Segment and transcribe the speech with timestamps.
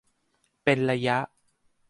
[0.63, 1.17] เป็นระยะ